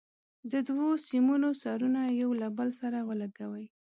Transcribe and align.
د 0.51 0.53
دوو 0.67 0.89
سیمونو 1.07 1.49
سرونه 1.61 2.01
یو 2.21 2.31
له 2.41 2.47
بل 2.57 2.69
سره 2.81 2.99
ولګوئ. 3.09 3.65